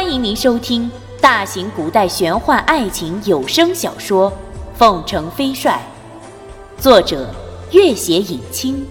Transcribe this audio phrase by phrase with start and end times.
[0.00, 0.88] 欢迎您收听
[1.20, 4.30] 大型古代玄幻爱情有声小说
[4.76, 5.82] 《凤城飞帅》，
[6.80, 7.34] 作者：
[7.72, 8.86] 月写影清，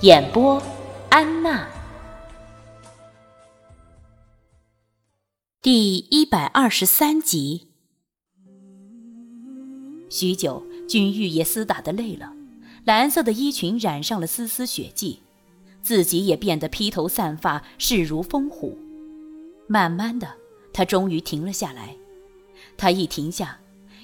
[0.00, 0.60] 演播：
[1.08, 1.68] 安娜。
[5.62, 7.68] 第一百二十三集。
[10.10, 12.32] 许久，君玉也厮打的累了，
[12.84, 15.20] 蓝色的衣裙染上了丝丝血迹，
[15.80, 18.76] 自己也变得披头散发，势如风虎。
[19.68, 20.26] 慢慢的，
[20.72, 21.96] 他终于停了下来。
[22.76, 23.58] 他一停下，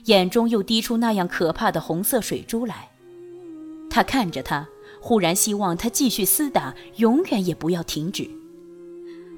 [0.05, 2.91] 眼中又滴出那样可怕的红色水珠来。
[3.89, 4.69] 他看着他，
[5.01, 8.29] 忽然希望他继续厮打，永远也不要停止。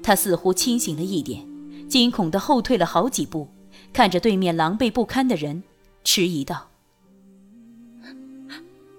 [0.03, 1.45] 他似乎清醒了一点，
[1.87, 3.47] 惊恐的后退了好几步，
[3.93, 5.63] 看着对面狼狈不堪的人，
[6.03, 6.69] 迟疑道：“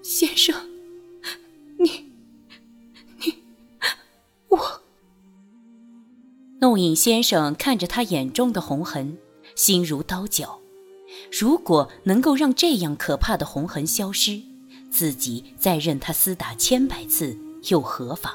[0.01, 0.55] 先生，
[6.61, 9.16] 怒影先生看着他眼中的红痕，
[9.57, 10.61] 心如刀绞。
[11.33, 14.43] 如果能够让这样可怕的红痕消失，
[14.91, 17.35] 自己再任他厮打千百次
[17.71, 18.35] 又何妨？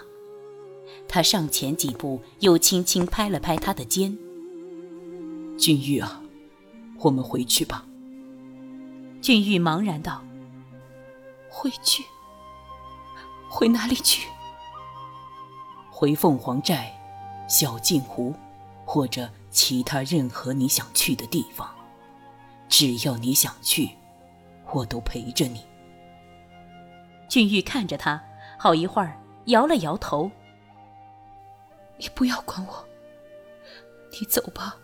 [1.08, 4.17] 他上前几步，又轻轻拍了拍他的肩
[5.56, 6.20] ：“俊玉啊，
[7.02, 7.86] 我们回去吧。”
[9.22, 10.23] 俊玉茫然道
[11.48, 12.04] ：“回去？
[13.48, 14.28] 回哪里去
[15.92, 16.92] ？”“回凤凰寨。”
[17.48, 18.34] 小镜湖，
[18.86, 21.70] 或者其他任何你想去的地方，
[22.68, 23.92] 只要你想去，
[24.74, 25.66] 我都陪着你。
[27.28, 28.23] 俊玉看着他，
[28.58, 30.30] 好一会儿，摇了摇头
[31.98, 32.88] ：“你不要管我，
[34.12, 34.78] 你走吧，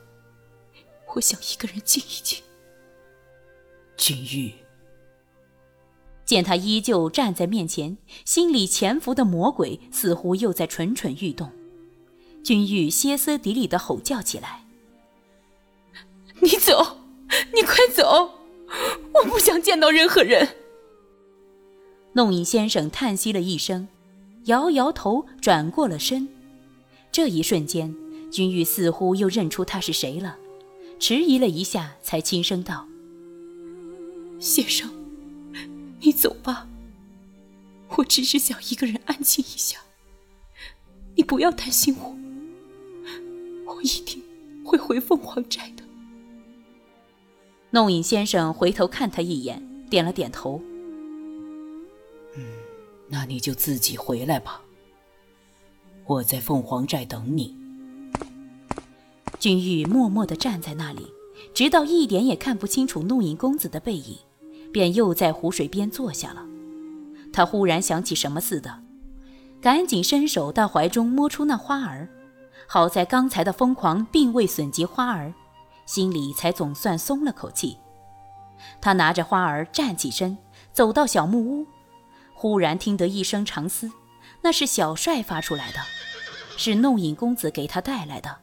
[1.16, 2.44] 我想一个人静一静。”
[3.98, 4.54] 俊玉
[6.26, 11.52] 见他依旧站在面前，心里潜伏的魔鬼似乎又在蠢蠢欲动。
[12.44, 14.66] 君玉歇斯底里的吼叫起来
[16.42, 16.98] ：“你走，
[17.54, 18.40] 你快走！
[19.14, 20.56] 我不想见到任何人。”
[22.14, 23.88] 弄影先生叹息了一声，
[24.46, 26.28] 摇摇头，转过了身。
[27.12, 27.96] 这一瞬间，
[28.32, 30.38] 君玉似乎又认出他是谁了，
[31.00, 32.88] 迟疑了一下，才轻声道
[34.42, 34.90] ：“先生，
[36.00, 36.68] 你走吧，
[37.98, 39.78] 我只是想一个人安静一下，
[41.16, 42.18] 你不要担心我。”
[43.76, 44.22] 我一定
[44.66, 45.84] 会回凤凰寨的。
[47.70, 50.62] 弄影先生回头看他一眼，点了点头。
[52.36, 52.44] 嗯，
[53.08, 54.62] 那你就自己回来吧。
[56.06, 57.56] 我在凤凰寨等你。
[59.40, 61.08] 君玉默默地站在那里，
[61.54, 64.18] 直到一点也看不清楚弄影公子的背影，
[64.72, 66.46] 便又在湖水边坐下了。
[67.34, 68.84] 他忽然想起什么似的，
[69.62, 72.10] 赶紧伸手到怀中摸出那花儿。
[72.68, 75.34] 好在刚才的疯狂并未损及花儿，
[75.86, 77.78] 心里才总算松了口气。
[78.80, 80.38] 他拿着花儿站起身，
[80.72, 81.66] 走到小木屋，
[82.34, 83.92] 忽然听得一声长嘶，
[84.42, 85.80] 那是小帅发出来的，
[86.58, 88.38] 是弄影公子给他带来的。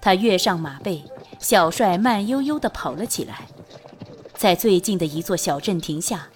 [0.00, 1.04] 他跃上马背，
[1.38, 3.48] 小帅慢悠悠地跑了起来，
[4.34, 6.28] 在最近的一座小镇停下。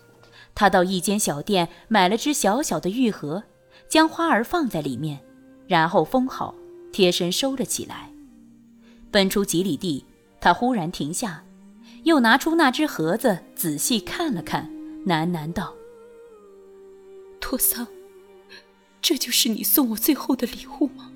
[0.55, 3.45] 他到一间小店买了只小小的玉盒，
[3.89, 5.21] 将花儿放在里面，
[5.67, 6.55] 然后封好。
[6.93, 8.11] 贴身收了起来，
[9.11, 10.05] 奔出几里地，
[10.41, 11.45] 他忽然停下，
[12.05, 14.71] 又拿出那只盒子仔细看了看，
[15.07, 15.75] 喃喃道
[17.41, 17.87] ：“托桑，
[19.01, 21.11] 这就是你送我最后的礼物吗？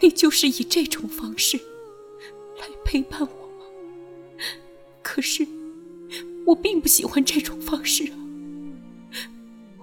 [0.00, 1.58] 你就是以这种方式
[2.58, 3.66] 来陪伴我吗？
[5.02, 5.46] 可是
[6.46, 8.16] 我并不喜欢这种方式啊，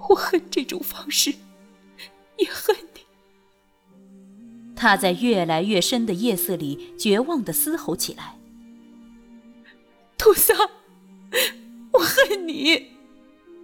[0.09, 1.35] 我恨这种方式，
[2.38, 2.75] 也恨。”
[4.77, 8.38] 他在越来越深的夜色里绝望的嘶吼起来
[10.17, 10.55] ：“托桑，
[11.93, 12.91] 我恨你，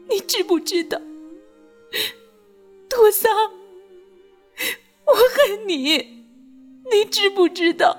[0.10, 1.00] 你知不知道？
[2.90, 3.32] 托桑，
[5.06, 6.26] 我恨你，
[6.92, 7.98] 你知不知道？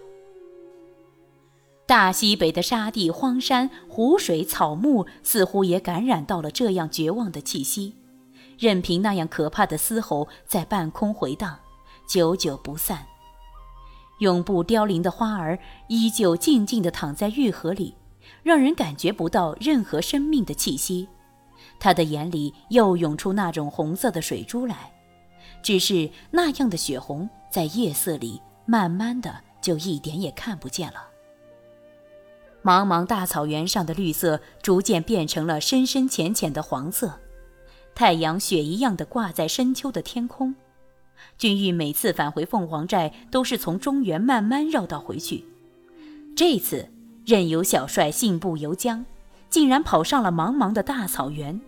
[1.86, 7.94] 大西北的沙地、荒山、湖水、草木，似乎也感染到了这样绝望的气息。
[8.58, 11.60] 任凭那样可怕的嘶吼在半空回荡，
[12.08, 13.06] 久久不散。
[14.20, 17.96] 永不凋零的花儿依旧静静地躺在玉盒里，
[18.42, 21.08] 让人感觉不到任何生命的气息。
[21.80, 24.92] 他的眼里又涌出那种红色的水珠来，
[25.62, 31.08] 只是那样的血红在夜色里慢慢的就一点也看不见了。
[32.64, 37.20] 茫茫大草原上的绿色逐渐变成了深深浅浅的黄色。
[37.98, 40.54] 太阳雪一样的挂在深秋的天空，
[41.40, 45.44] 君玉每次返回凤凰寨，都是从中原慢慢绕道回去。
[46.36, 46.90] 这次
[47.26, 49.04] 任由小帅信步游江，
[49.50, 51.60] 竟然跑上了茫茫的大草原。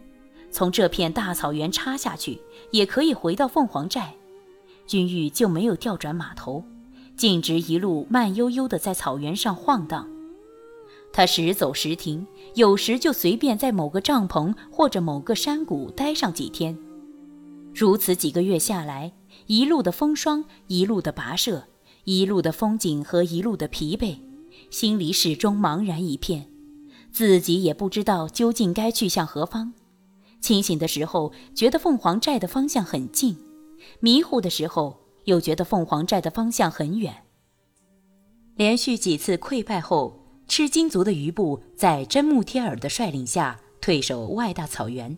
[0.52, 2.40] 从这片大草原插下去，
[2.70, 4.14] 也可以回到凤凰寨。
[4.86, 6.64] 君玉就没有调转马头，
[7.18, 10.08] 径直一路慢悠悠地在草原上晃荡。
[11.12, 12.26] 他时走时停，
[12.56, 16.78] 有时就随便在某个帐篷或者某个山谷待上几天。
[17.74, 19.12] 如此几个月下来，
[19.48, 21.64] 一路的风霜，一路的跋涉，
[22.04, 24.20] 一路的风景和一路的疲惫，
[24.70, 26.48] 心里始终茫然一片，
[27.12, 29.74] 自己也不知道究竟该去向何方。
[30.42, 33.36] 清醒的时候觉得凤凰寨的方向很近，
[34.00, 37.14] 迷糊的时候又觉得凤凰寨的方向很远。
[38.56, 40.18] 连续几次溃败后，
[40.50, 45.16] 赤金族的余部在真木贴尔的率领下退守外大草原。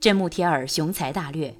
[0.00, 1.56] 真木贴尔雄才大略，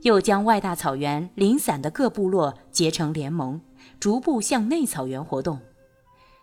[0.00, 3.60] 又将外大草原零散的各部落结成联盟，
[4.00, 5.60] 逐步向内草原活动。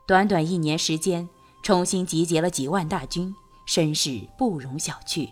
[0.07, 1.27] 短短一年时间，
[1.63, 3.33] 重新集结了几万大军。
[3.65, 5.29] 声势不容小觑。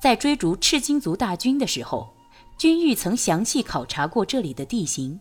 [0.00, 2.14] 在追逐赤金族大军的时候，
[2.56, 5.18] 君玉曾详细考察过这里的地形。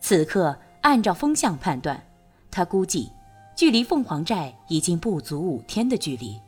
[0.00, 2.02] 此刻按照风向判断，
[2.52, 3.10] 他估计
[3.56, 6.38] 距离凤凰寨已经不足五天的距离。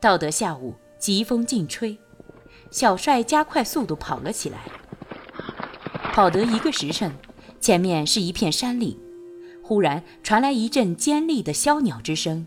[0.00, 1.96] 到得下午，疾风劲吹，
[2.70, 4.58] 小帅加快速度跑了起来。
[6.12, 7.12] 跑得一个时辰，
[7.60, 8.98] 前面是一片山岭，
[9.62, 12.46] 忽然传来一阵尖利的枭鸟之声。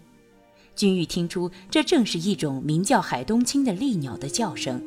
[0.75, 4.81] 君玉听出，这正是一种名叫海东青的利鸟的叫声。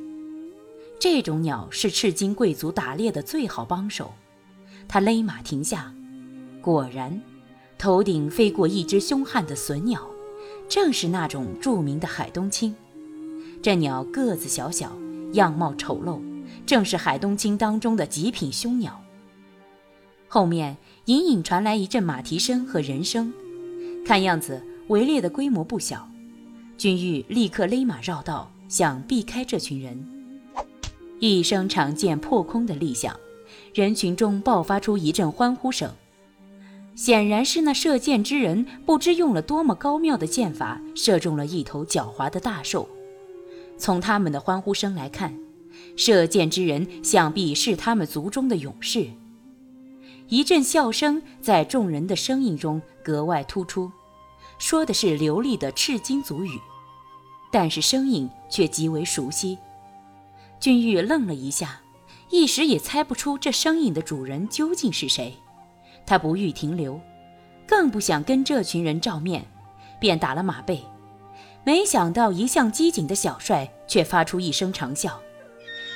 [0.99, 4.13] 这种鸟是赤金贵族打猎的最好帮手。
[4.89, 5.95] 他勒马停下，
[6.61, 7.21] 果然，
[7.85, 10.01] 头顶飞过一只凶悍的隼鸟，
[10.71, 12.75] 正是那种著名的海东青。
[13.61, 14.91] 这鸟个子小小，
[15.35, 16.19] 样貌丑陋，
[16.65, 18.99] 正是海东青当中的极品凶鸟。
[20.29, 23.31] 后面隐隐传来一阵马蹄声和人声，
[24.07, 24.65] 看样子。
[24.89, 26.09] 围猎的规模不小，
[26.79, 30.03] 君玉立刻勒马绕道，想避开这群人。
[31.21, 33.15] 一声长剑破空的厉响，
[33.75, 35.91] 人群中爆发出一阵欢呼声。
[36.95, 42.89] 显然是那射箭之人不知用了多么高妙的箭法，射中了一头狡猾的大兽。
[43.77, 45.37] 从他们的欢呼声来看，
[45.97, 49.09] 射箭之人想必是他们族中的勇士。
[50.29, 53.91] 一阵笑声在众人的声音中格外突出。
[54.57, 56.61] 说的是流利的赤金族语，
[57.51, 59.59] 但是声音却极为熟悉。
[60.61, 61.81] 君玉愣了一下，
[62.31, 65.35] 一时也猜不出这声音的主人究竟是谁。
[66.07, 67.01] 他不欲停留，
[67.67, 69.47] 更不想跟这群人照面，
[69.99, 70.83] 便打了马背。
[71.65, 75.13] 没想到一向机警的小帅却发出一声长啸，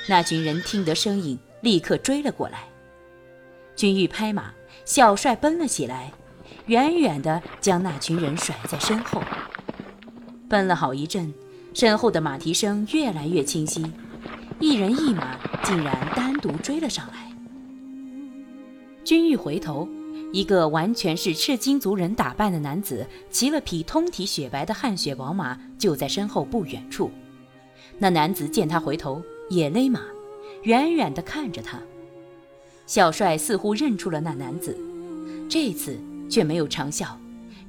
[0.07, 2.63] 那群人听得声音，立刻追了过来。
[3.75, 4.51] 君玉拍马，
[4.83, 6.11] 小帅奔了起来。
[6.65, 9.21] 远远地将那群人甩在身后，
[10.47, 11.33] 奔了好一阵，
[11.73, 13.91] 身后的马蹄声越来越清晰，
[14.59, 17.31] 一人一马竟然单独追了上来。
[19.03, 19.87] 君玉回头，
[20.31, 27.11] 一个完全是赤金族人打扮的男子骑了匹通体雪白的汗血宝马，就在身后不远处。
[27.97, 30.01] 那男子见他回头，也勒马，
[30.63, 31.79] 远远地看着他。
[32.85, 34.77] 小帅似乎认出了那男子，
[35.49, 35.99] 这次。
[36.29, 37.07] 却没有长啸，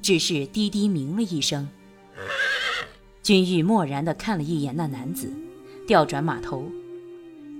[0.03, 1.67] 只是低低鸣了一声。
[3.23, 5.33] 君玉漠然地看了一眼那男子，
[5.87, 6.63] 调转马头，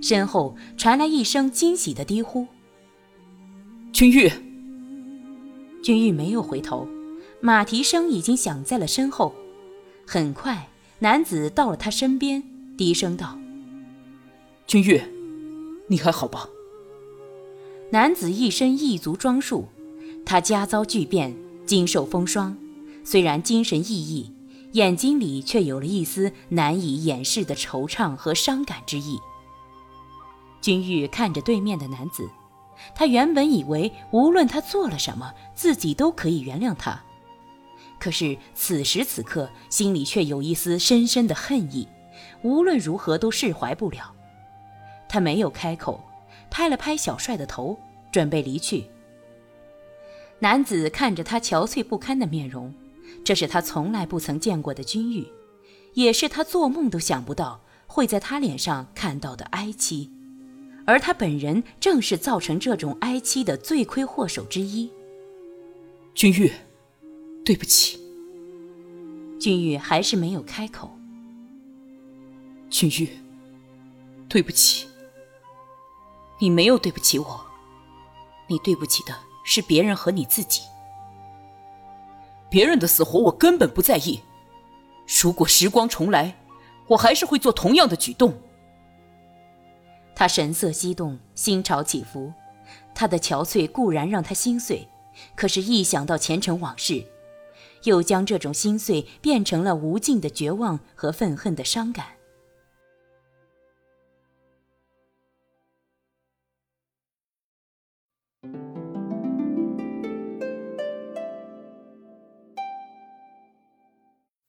[0.00, 2.46] 身后传来一声惊喜的低呼
[3.92, 4.30] ：“君玉！”
[5.82, 6.86] 君玉没有回头，
[7.40, 9.34] 马蹄声已经响在了身后。
[10.06, 10.68] 很快，
[11.00, 12.42] 男子到了他身边，
[12.76, 13.36] 低声道
[14.66, 15.02] ：“君玉，
[15.88, 16.48] 你还好吧？”
[17.90, 19.68] 男子一身异族装束。
[20.24, 21.36] 他家遭巨变，
[21.66, 22.56] 经受风霜，
[23.02, 24.30] 虽然精神奕奕，
[24.72, 29.18] 眼睛里却有了一丝难以掩饰的惆怅和伤感之意。
[30.60, 32.30] 君玉看着对面的男子，
[32.94, 37.02] 他原本以为无论他做了什么，自己都可以原谅他，
[37.98, 41.88] 可是此时此刻，心里却有一丝深深的恨意，
[42.42, 44.14] 无论如何都释怀不了。
[45.08, 46.02] 他没有开口，
[46.50, 47.78] 拍了拍小帅的头，
[48.10, 48.86] 准备离去。
[50.38, 52.74] 男子看着他憔悴不堪的面容，
[53.24, 55.26] 这是他从来不曾见过的君玉，
[55.94, 60.10] 也是他做梦都想不到会在他脸上看到的哀戚，
[60.84, 64.90] 而他本人正是造成这种哀戚的罪魁祸首之一。
[66.14, 66.52] 君玉，
[67.44, 67.98] 对不起。
[69.38, 70.90] 君玉还是没有开口。
[72.70, 73.08] 君玉，
[74.28, 74.86] 对不起，
[76.40, 77.40] 你没有对不起我，
[78.48, 80.62] 你对不起的是别人和你自己。
[82.50, 84.20] 别人的死活我根本不在意。
[85.22, 86.36] 如果时光重来，
[86.88, 88.34] 我还是会做同样的举动。
[90.14, 92.32] 他神色激动，心潮起伏。
[92.94, 94.86] 他的憔悴固然让他心碎，
[95.34, 97.04] 可是，一想到前尘往事，
[97.84, 102.06] 又将这种心碎变成了无尽的绝望和愤恨的伤感。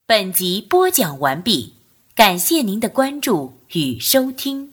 [0.05, 1.73] 本集播讲完毕，
[2.13, 4.72] 感谢您的关注与收听。